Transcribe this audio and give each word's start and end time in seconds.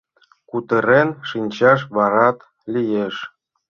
—Кутырен 0.49 1.09
шинчаш 1.29 1.79
варат 1.95 2.37
лиеш. 2.73 3.15